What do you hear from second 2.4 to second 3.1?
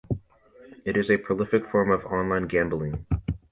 gambling.